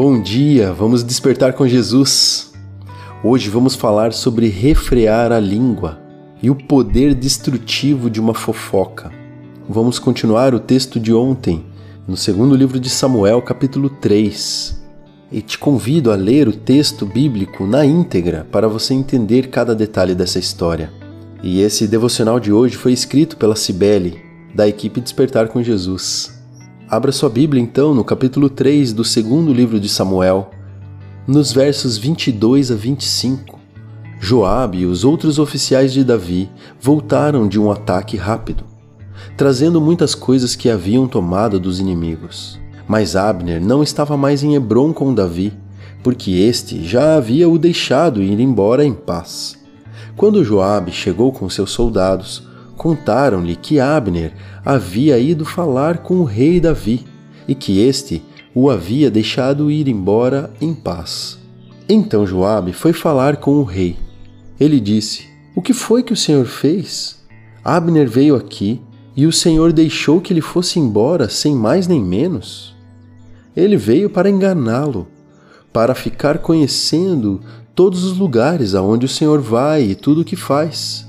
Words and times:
Bom 0.00 0.22
dia, 0.22 0.72
vamos 0.72 1.02
despertar 1.02 1.54
com 1.54 1.66
Jesus. 1.66 2.52
Hoje 3.20 3.50
vamos 3.50 3.74
falar 3.74 4.12
sobre 4.12 4.46
refrear 4.46 5.32
a 5.32 5.40
língua 5.40 5.98
e 6.40 6.48
o 6.48 6.54
poder 6.54 7.12
destrutivo 7.14 8.08
de 8.08 8.20
uma 8.20 8.32
fofoca. 8.32 9.10
Vamos 9.68 9.98
continuar 9.98 10.54
o 10.54 10.60
texto 10.60 11.00
de 11.00 11.12
ontem, 11.12 11.66
no 12.06 12.16
segundo 12.16 12.54
livro 12.54 12.78
de 12.78 12.88
Samuel, 12.88 13.42
capítulo 13.42 13.90
3. 13.90 14.80
E 15.32 15.42
te 15.42 15.58
convido 15.58 16.12
a 16.12 16.14
ler 16.14 16.46
o 16.46 16.52
texto 16.52 17.04
bíblico 17.04 17.66
na 17.66 17.84
íntegra 17.84 18.46
para 18.52 18.68
você 18.68 18.94
entender 18.94 19.48
cada 19.48 19.74
detalhe 19.74 20.14
dessa 20.14 20.38
história. 20.38 20.92
E 21.42 21.60
esse 21.60 21.88
devocional 21.88 22.38
de 22.38 22.52
hoje 22.52 22.76
foi 22.76 22.92
escrito 22.92 23.36
pela 23.36 23.56
Cibele, 23.56 24.20
da 24.54 24.68
equipe 24.68 25.00
Despertar 25.00 25.48
com 25.48 25.60
Jesus. 25.60 26.37
Abra 26.90 27.12
sua 27.12 27.28
Bíblia 27.28 27.62
então 27.62 27.92
no 27.92 28.02
capítulo 28.02 28.48
3 28.48 28.94
do 28.94 29.04
segundo 29.04 29.52
livro 29.52 29.78
de 29.78 29.90
Samuel, 29.90 30.50
nos 31.26 31.52
versos 31.52 31.98
22 31.98 32.70
a 32.70 32.74
25. 32.74 33.58
Joabe 34.18 34.78
e 34.78 34.86
os 34.86 35.04
outros 35.04 35.38
oficiais 35.38 35.92
de 35.92 36.02
Davi 36.02 36.48
voltaram 36.80 37.46
de 37.46 37.60
um 37.60 37.70
ataque 37.70 38.16
rápido, 38.16 38.64
trazendo 39.36 39.82
muitas 39.82 40.14
coisas 40.14 40.56
que 40.56 40.70
haviam 40.70 41.06
tomado 41.06 41.60
dos 41.60 41.78
inimigos. 41.78 42.58
Mas 42.88 43.14
Abner 43.14 43.62
não 43.62 43.82
estava 43.82 44.16
mais 44.16 44.42
em 44.42 44.54
Hebron 44.54 44.94
com 44.94 45.12
Davi, 45.12 45.52
porque 46.02 46.30
este 46.30 46.82
já 46.82 47.16
havia 47.16 47.50
o 47.50 47.58
deixado 47.58 48.22
ir 48.22 48.40
embora 48.40 48.82
em 48.82 48.94
paz. 48.94 49.58
Quando 50.16 50.42
Joabe 50.42 50.90
chegou 50.90 51.32
com 51.32 51.50
seus 51.50 51.70
soldados, 51.70 52.47
contaram-lhe 52.78 53.56
que 53.56 53.80
Abner 53.80 54.32
havia 54.64 55.18
ido 55.18 55.44
falar 55.44 55.98
com 55.98 56.18
o 56.18 56.24
rei 56.24 56.60
Davi 56.60 57.04
e 57.46 57.54
que 57.54 57.80
este 57.80 58.22
o 58.54 58.70
havia 58.70 59.10
deixado 59.10 59.70
ir 59.70 59.88
embora 59.88 60.50
em 60.60 60.72
paz. 60.72 61.38
Então 61.88 62.26
Joabe 62.26 62.72
foi 62.72 62.92
falar 62.92 63.38
com 63.38 63.56
o 63.56 63.64
rei. 63.64 63.96
Ele 64.58 64.78
disse: 64.78 65.26
O 65.56 65.60
que 65.60 65.74
foi 65.74 66.02
que 66.02 66.12
o 66.12 66.16
Senhor 66.16 66.46
fez? 66.46 67.18
Abner 67.64 68.08
veio 68.08 68.36
aqui 68.36 68.80
e 69.16 69.26
o 69.26 69.32
Senhor 69.32 69.72
deixou 69.72 70.20
que 70.20 70.32
ele 70.32 70.40
fosse 70.40 70.78
embora 70.78 71.28
sem 71.28 71.54
mais 71.54 71.88
nem 71.88 72.00
menos. 72.00 72.76
Ele 73.56 73.76
veio 73.76 74.08
para 74.08 74.30
enganá-lo, 74.30 75.08
para 75.72 75.94
ficar 75.94 76.38
conhecendo 76.38 77.40
todos 77.74 78.04
os 78.04 78.16
lugares 78.16 78.74
aonde 78.74 79.06
o 79.06 79.08
Senhor 79.08 79.40
vai 79.40 79.82
e 79.82 79.94
tudo 79.96 80.20
o 80.20 80.24
que 80.24 80.36
faz. 80.36 81.07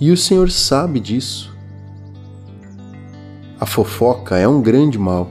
E 0.00 0.10
o 0.10 0.16
Senhor 0.16 0.50
sabe 0.50 0.98
disso. 0.98 1.54
A 3.60 3.64
fofoca 3.64 4.36
é 4.36 4.46
um 4.48 4.60
grande 4.60 4.98
mal 4.98 5.30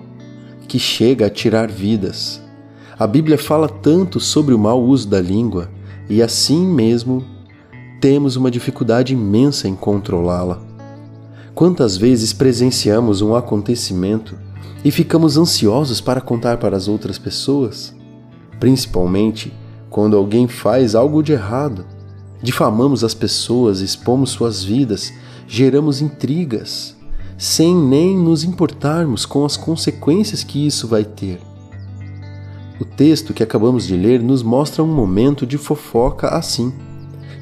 que 0.67 0.79
chega 0.79 1.25
a 1.25 1.29
tirar 1.29 1.69
vidas. 1.69 2.41
A 2.97 3.05
Bíblia 3.05 3.37
fala 3.37 3.67
tanto 3.67 4.19
sobre 4.19 4.53
o 4.53 4.59
mau 4.59 4.81
uso 4.81 5.09
da 5.09 5.19
língua 5.19 5.69
e 6.09 6.21
assim 6.21 6.65
mesmo 6.65 7.25
temos 7.99 8.35
uma 8.37 8.49
dificuldade 8.49 9.13
imensa 9.13 9.67
em 9.67 9.75
controlá-la. 9.75 10.61
Quantas 11.53 11.97
vezes 11.97 12.31
presenciamos 12.31 13.21
um 13.21 13.35
acontecimento 13.35 14.37
e 14.83 14.91
ficamos 14.91 15.37
ansiosos 15.37 15.99
para 15.99 16.21
contar 16.21 16.57
para 16.57 16.77
as 16.77 16.87
outras 16.87 17.17
pessoas? 17.17 17.93
Principalmente 18.59 19.53
quando 19.89 20.15
alguém 20.15 20.47
faz 20.47 20.95
algo 20.95 21.21
de 21.21 21.33
errado 21.33 21.85
Difamamos 22.43 23.05
as 23.05 23.13
pessoas, 23.13 23.79
expomos 23.79 24.31
suas 24.31 24.65
vidas, 24.65 25.13
geramos 25.47 26.01
intrigas, 26.01 26.93
sem 27.37 27.73
nem 27.73 28.17
nos 28.17 28.43
importarmos 28.43 29.25
com 29.25 29.45
as 29.45 29.55
consequências 29.55 30.43
que 30.43 30.67
isso 30.67 30.85
vai 30.85 31.05
ter. 31.05 31.39
O 32.81 32.83
texto 32.83 33.33
que 33.33 33.41
acabamos 33.41 33.87
de 33.87 33.95
ler 33.95 34.21
nos 34.21 34.43
mostra 34.43 34.83
um 34.83 34.93
momento 34.93 35.47
de 35.47 35.57
fofoca 35.57 36.27
assim. 36.27 36.73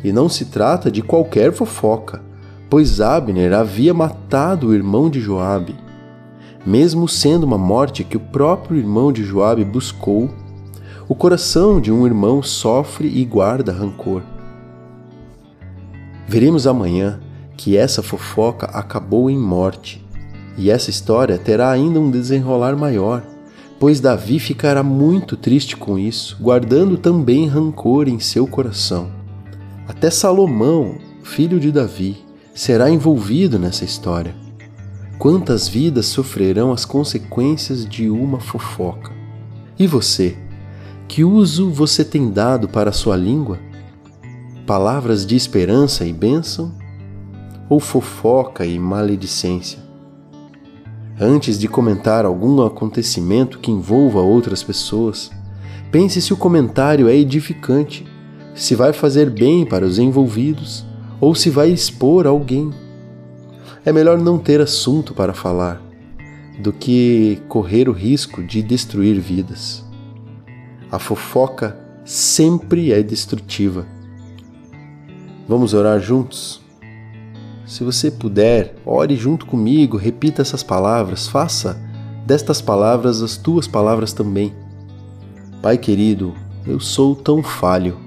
E 0.03 0.11
não 0.11 0.29
se 0.29 0.45
trata 0.45 0.91
de 0.91 1.01
qualquer 1.01 1.51
fofoca, 1.51 2.21
pois 2.69 3.01
Abner 3.01 3.53
havia 3.53 3.95
matado 3.95 4.67
o 4.67 4.73
irmão 4.73 5.09
de 5.09 5.19
Joabe. 5.19 5.75
Mesmo 6.63 7.07
sendo 7.07 7.43
uma 7.43 7.57
morte 7.57 8.03
que 8.03 8.17
o 8.17 8.19
próprio 8.19 8.77
irmão 8.77 9.11
de 9.11 9.23
Joabe 9.23 9.65
buscou, 9.65 10.29
o 11.09 11.15
coração 11.15 11.81
de 11.81 11.91
um 11.91 12.05
irmão 12.05 12.43
sofre 12.43 13.07
e 13.07 13.25
guarda 13.25 13.71
rancor. 13.71 14.21
Veremos 16.27 16.65
amanhã 16.65 17.19
que 17.57 17.77
essa 17.77 18.01
fofoca 18.01 18.67
acabou 18.67 19.29
em 19.29 19.37
morte, 19.37 20.05
e 20.57 20.69
essa 20.69 20.89
história 20.89 21.37
terá 21.37 21.69
ainda 21.69 21.99
um 21.99 22.09
desenrolar 22.09 22.75
maior, 22.75 23.23
pois 23.79 23.99
Davi 23.99 24.39
ficará 24.39 24.83
muito 24.83 25.35
triste 25.35 25.75
com 25.75 25.97
isso, 25.97 26.37
guardando 26.39 26.97
também 26.97 27.47
rancor 27.47 28.07
em 28.07 28.19
seu 28.19 28.45
coração. 28.47 29.09
Até 29.87 30.09
Salomão, 30.09 30.95
filho 31.23 31.59
de 31.59 31.71
Davi, 31.71 32.17
será 32.53 32.89
envolvido 32.89 33.57
nessa 33.57 33.83
história. 33.83 34.35
Quantas 35.17 35.67
vidas 35.67 36.07
sofrerão 36.07 36.71
as 36.71 36.85
consequências 36.85 37.85
de 37.85 38.09
uma 38.09 38.39
fofoca? 38.39 39.11
E 39.77 39.85
você? 39.85 40.35
Que 41.07 41.23
uso 41.23 41.69
você 41.69 42.03
tem 42.05 42.31
dado 42.31 42.67
para 42.67 42.89
a 42.89 42.93
sua 42.93 43.15
língua? 43.15 43.59
Palavras 44.71 45.25
de 45.25 45.35
esperança 45.35 46.05
e 46.05 46.13
bênção 46.13 46.71
ou 47.67 47.77
fofoca 47.77 48.65
e 48.65 48.79
maledicência? 48.79 49.79
Antes 51.19 51.59
de 51.59 51.67
comentar 51.67 52.23
algum 52.23 52.65
acontecimento 52.65 53.59
que 53.59 53.69
envolva 53.69 54.21
outras 54.21 54.63
pessoas, 54.63 55.29
pense 55.91 56.21
se 56.21 56.31
o 56.31 56.37
comentário 56.37 57.09
é 57.09 57.15
edificante, 57.17 58.07
se 58.55 58.73
vai 58.73 58.93
fazer 58.93 59.29
bem 59.29 59.65
para 59.65 59.85
os 59.85 59.99
envolvidos 59.99 60.85
ou 61.19 61.35
se 61.35 61.49
vai 61.49 61.69
expor 61.69 62.25
alguém. 62.25 62.71
É 63.83 63.91
melhor 63.91 64.17
não 64.19 64.37
ter 64.37 64.61
assunto 64.61 65.13
para 65.13 65.33
falar 65.33 65.81
do 66.63 66.71
que 66.71 67.41
correr 67.49 67.89
o 67.89 67.91
risco 67.91 68.41
de 68.41 68.63
destruir 68.63 69.19
vidas. 69.19 69.83
A 70.89 70.97
fofoca 70.97 71.77
sempre 72.05 72.93
é 72.93 73.03
destrutiva 73.03 73.85
Vamos 75.47 75.73
orar 75.73 75.99
juntos? 75.99 76.61
Se 77.65 77.83
você 77.83 78.11
puder, 78.11 78.75
ore 78.85 79.15
junto 79.15 79.45
comigo, 79.45 79.97
repita 79.97 80.41
essas 80.41 80.61
palavras, 80.61 81.27
faça 81.27 81.79
destas 82.25 82.61
palavras 82.61 83.21
as 83.21 83.37
tuas 83.37 83.67
palavras 83.67 84.13
também. 84.13 84.53
Pai 85.61 85.77
querido, 85.77 86.33
eu 86.65 86.79
sou 86.79 87.15
tão 87.15 87.41
falho. 87.41 87.97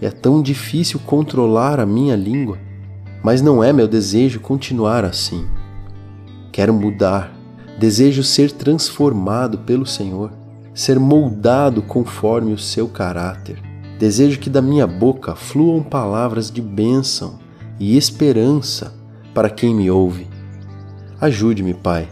É 0.00 0.10
tão 0.10 0.42
difícil 0.42 1.00
controlar 1.06 1.80
a 1.80 1.86
minha 1.86 2.14
língua, 2.14 2.58
mas 3.22 3.40
não 3.40 3.64
é 3.64 3.72
meu 3.72 3.88
desejo 3.88 4.40
continuar 4.40 5.04
assim. 5.04 5.46
Quero 6.52 6.74
mudar, 6.74 7.34
desejo 7.78 8.22
ser 8.22 8.52
transformado 8.52 9.58
pelo 9.58 9.86
Senhor, 9.86 10.30
ser 10.74 11.00
moldado 11.00 11.80
conforme 11.80 12.52
o 12.52 12.58
seu 12.58 12.86
caráter. 12.86 13.62
Desejo 13.98 14.40
que 14.40 14.50
da 14.50 14.60
minha 14.60 14.86
boca 14.86 15.34
fluam 15.34 15.82
palavras 15.82 16.50
de 16.50 16.60
bênção 16.60 17.38
e 17.78 17.96
esperança 17.96 18.92
para 19.32 19.50
quem 19.50 19.74
me 19.74 19.90
ouve. 19.90 20.26
Ajude-me, 21.20 21.74
Pai. 21.74 22.08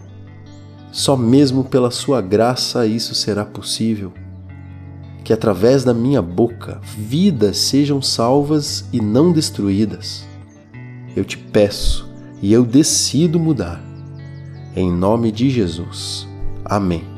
Só 0.91 1.17
mesmo 1.17 1.65
pela 1.65 1.91
Sua 1.91 2.21
graça 2.21 2.87
isso 2.87 3.15
será 3.15 3.45
possível. 3.45 4.13
Que 5.25 5.33
através 5.33 5.85
da 5.85 5.95
minha 5.95 6.21
boca 6.21 6.81
vidas 6.97 7.57
sejam 7.59 8.03
salvas 8.03 8.85
e 8.93 9.01
não 9.01 9.33
destruídas. 9.33 10.27
Eu 11.17 11.25
te 11.25 11.39
peço 11.39 12.09
e 12.41 12.53
eu 12.53 12.65
decido 12.65 13.39
mudar. 13.39 13.81
Em 14.75 14.91
nome 14.91 15.31
de 15.31 15.51
Jesus. 15.51 16.27
Amém. 16.65 17.12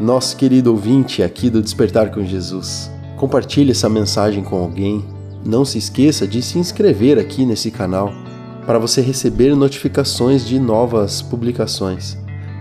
Nosso 0.00 0.36
querido 0.36 0.70
ouvinte 0.70 1.24
aqui 1.24 1.50
do 1.50 1.60
Despertar 1.60 2.12
com 2.12 2.24
Jesus, 2.24 2.88
compartilhe 3.16 3.72
essa 3.72 3.88
mensagem 3.88 4.44
com 4.44 4.56
alguém. 4.56 5.04
Não 5.44 5.64
se 5.64 5.76
esqueça 5.76 6.24
de 6.24 6.40
se 6.40 6.56
inscrever 6.56 7.18
aqui 7.18 7.44
nesse 7.44 7.68
canal 7.72 8.12
para 8.64 8.78
você 8.78 9.00
receber 9.00 9.56
notificações 9.56 10.46
de 10.46 10.60
novas 10.60 11.20
publicações. 11.20 12.16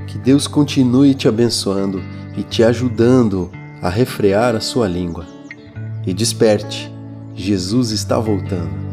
Que 0.08 0.18
Deus 0.18 0.48
continue 0.48 1.14
te 1.14 1.28
abençoando 1.28 2.02
e 2.36 2.42
te 2.42 2.64
ajudando 2.64 3.52
a 3.84 3.90
refrear 3.90 4.56
a 4.56 4.60
sua 4.60 4.88
língua. 4.88 5.28
E 6.08 6.16
desperte, 6.16 6.92
Jesus 7.36 7.92
está 7.92 8.18
voltando. 8.18 8.87